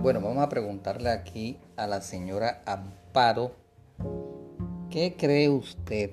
[0.00, 3.50] Bueno, vamos a preguntarle aquí a la señora Amparo,
[4.90, 6.12] ¿qué cree usted?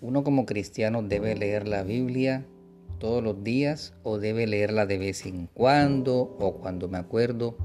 [0.00, 2.46] ¿Uno como cristiano debe leer la Biblia
[2.98, 7.56] todos los días o debe leerla de vez en cuando o cuando me acuerdo?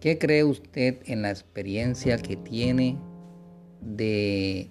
[0.00, 2.96] ¿Qué cree usted en la experiencia que tiene
[3.82, 4.68] de,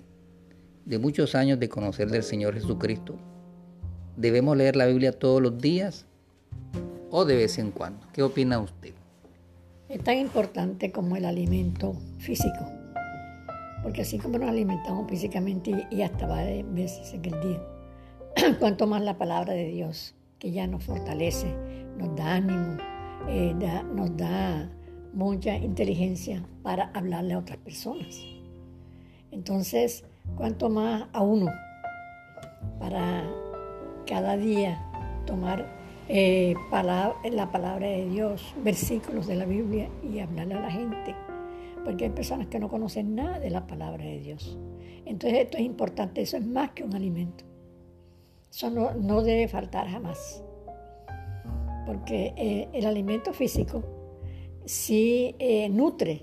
[0.86, 3.20] de muchos años de conocer del Señor Jesucristo?
[4.18, 6.08] ¿Debemos leer la Biblia todos los días
[7.12, 8.08] o de vez en cuando?
[8.14, 8.96] ¿Qué opina usted?
[9.92, 12.66] Es tan importante como el alimento físico,
[13.84, 17.62] porque así como nos alimentamos físicamente y hasta varias veces en el día,
[18.60, 21.54] cuanto más la palabra de Dios, que ya nos fortalece,
[21.98, 22.78] nos da ánimo,
[23.28, 23.54] eh,
[23.94, 24.72] nos da
[25.12, 28.18] mucha inteligencia para hablarle a otras personas.
[29.30, 30.06] Entonces,
[30.38, 31.52] cuanto más a uno
[32.80, 33.30] para
[34.08, 34.82] cada día
[35.26, 36.56] tomar eh,
[37.32, 41.16] la palabra de Dios, versículos de la Biblia y hablarle a la gente.
[41.84, 44.58] Porque hay personas que no conocen nada de la palabra de Dios.
[45.06, 47.44] Entonces esto es importante, eso es más que un alimento.
[48.52, 50.44] Eso no, debe faltar jamás.
[51.86, 53.84] Porque eh, el alimento físico
[54.66, 56.22] sí eh, nutre,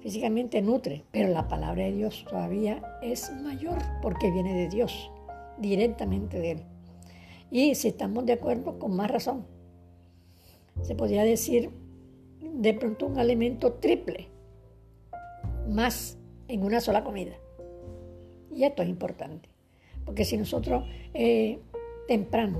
[0.00, 5.10] físicamente nutre, pero la palabra de Dios todavía es mayor porque viene de Dios,
[5.58, 6.73] directamente de Él.
[7.50, 9.46] Y si estamos de acuerdo, con más razón.
[10.82, 11.70] Se podría decir
[12.40, 14.28] de pronto un alimento triple,
[15.68, 17.32] más en una sola comida.
[18.54, 19.48] Y esto es importante,
[20.04, 21.58] porque si nosotros eh,
[22.06, 22.58] temprano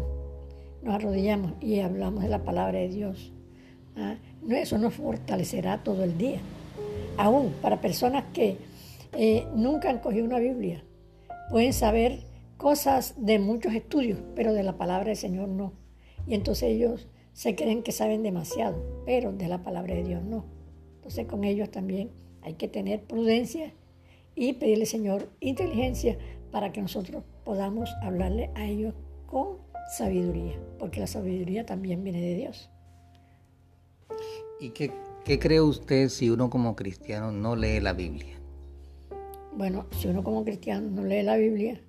[0.82, 3.32] nos arrodillamos y hablamos de la palabra de Dios,
[3.96, 4.16] ¿ah?
[4.50, 6.41] eso nos fortalecerá todo el día.
[7.16, 8.58] Aún para personas que
[9.16, 10.82] eh, nunca han cogido una Biblia,
[11.50, 12.20] pueden saber
[12.56, 15.72] cosas de muchos estudios, pero de la palabra del Señor no.
[16.27, 20.44] Y entonces ellos se creen que saben demasiado, pero de la palabra de Dios no.
[20.97, 22.10] Entonces con ellos también
[22.42, 23.72] hay que tener prudencia
[24.34, 26.19] y pedirle, Señor, inteligencia
[26.50, 28.94] para que nosotros podamos hablarle a ellos
[29.26, 29.59] con
[29.97, 32.71] sabiduría, porque la sabiduría también viene de Dios.
[34.60, 34.92] ¿Y qué,
[35.25, 38.38] qué cree usted si uno como cristiano no lee la Biblia?
[39.53, 41.81] Bueno, si uno como cristiano no lee la Biblia,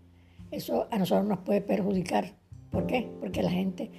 [0.55, 2.33] eso a nosotros nos puede perjudicar.
[2.71, 3.09] ¿Por qué?
[3.19, 3.91] Porque la gente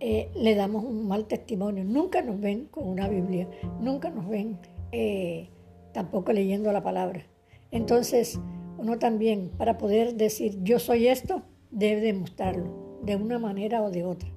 [0.00, 1.84] eh, le damos un mal testimonio.
[1.84, 3.48] Nunca nos ven con una Biblia,
[3.80, 4.58] nunca nos ven
[4.92, 5.48] eh,
[5.92, 7.26] tampoco leyendo la palabra.
[7.70, 8.38] Entonces,
[8.78, 14.04] uno también, para poder decir yo soy esto, debe demostrarlo de una manera o de
[14.04, 14.28] otra.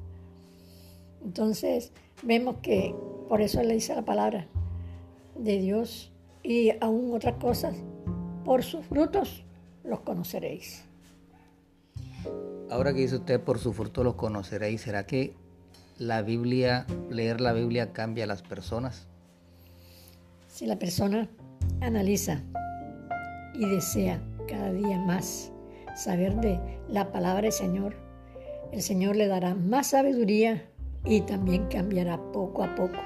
[1.24, 1.92] Entonces,
[2.24, 2.96] vemos que
[3.28, 4.48] por eso le dice la palabra
[5.38, 6.12] de Dios
[6.44, 7.76] y aún otras cosas,
[8.46, 9.44] por sus frutos
[9.84, 10.88] los conoceréis.
[12.70, 15.34] Ahora que dice usted, por su fruto los conoceréis, ¿será que
[15.98, 19.08] la Biblia, leer la Biblia cambia a las personas?
[20.48, 21.30] Si la persona
[21.82, 22.44] analiza
[23.54, 25.52] y desea cada día más
[25.96, 27.96] saber de la palabra del Señor,
[28.72, 30.70] el Señor le dará más sabiduría
[31.06, 33.00] y también cambiará poco a poco.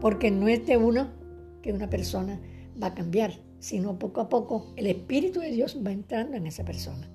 [0.00, 1.08] Porque no es de uno
[1.62, 2.40] que una persona
[2.80, 6.64] va a cambiar, sino poco a poco el Espíritu de Dios va entrando en esa
[6.64, 7.08] persona.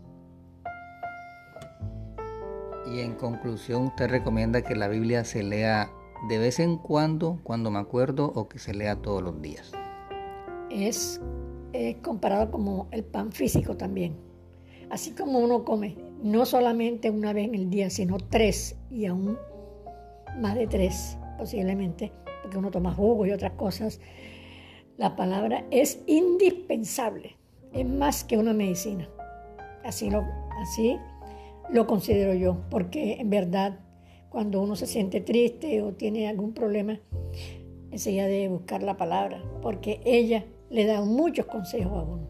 [2.85, 5.91] Y en conclusión, usted recomienda que la Biblia se lea
[6.27, 9.71] de vez en cuando, cuando me acuerdo, o que se lea todos los días.
[10.69, 11.21] Es,
[12.01, 14.15] comparado como el pan físico también.
[14.89, 19.37] Así como uno come, no solamente una vez en el día, sino tres y aún
[20.39, 23.99] más de tres posiblemente, porque uno toma jugo y otras cosas.
[24.97, 27.37] La palabra es indispensable,
[27.73, 29.07] es más que una medicina.
[29.83, 30.23] Así, lo,
[30.61, 30.97] así
[31.71, 33.79] lo considero yo, porque en verdad
[34.29, 36.99] cuando uno se siente triste o tiene algún problema,
[37.91, 42.27] enseguida de buscar la palabra, porque ella le da muchos consejos a uno,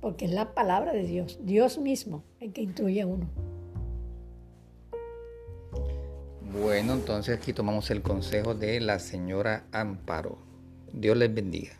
[0.00, 3.28] porque es la palabra de Dios, Dios mismo el que instruye a uno.
[6.60, 10.38] Bueno, entonces aquí tomamos el consejo de la señora Amparo.
[10.92, 11.72] Dios les bendiga.